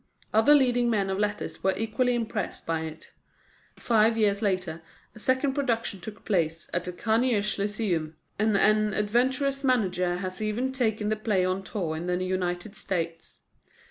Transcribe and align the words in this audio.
Other 0.33 0.55
leading 0.55 0.89
men 0.89 1.11
of 1.11 1.19
letters 1.19 1.61
were 1.63 1.77
equally 1.77 2.15
impressed 2.15 2.65
by 2.65 2.79
it. 2.85 3.11
Five 3.75 4.17
years 4.17 4.41
later, 4.41 4.81
a 5.13 5.19
second 5.19 5.53
production 5.53 5.99
took 5.99 6.25
place 6.25 6.71
at 6.73 6.85
the 6.85 6.91
Carnegie 6.91 7.35
Lyceum; 7.61 8.15
and 8.39 8.57
an 8.57 8.95
adventurous 8.95 9.63
manager 9.63 10.15
has 10.17 10.41
even 10.41 10.71
taken 10.73 11.09
the 11.09 11.15
play 11.15 11.45
on 11.45 11.61
tour 11.61 11.95
in 11.95 12.07
the 12.07 12.15
United 12.23 12.75
States. 12.75 13.41